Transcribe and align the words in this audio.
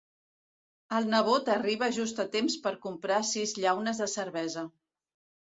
El 0.99 1.09
nebot 1.11 1.51
arriba 1.55 1.89
just 1.97 2.21
a 2.23 2.25
temps 2.37 2.57
per 2.65 2.73
comprar 2.87 3.21
sis 3.35 3.55
llaunes 3.61 4.03
de 4.05 4.11
cervesa. 4.17 4.67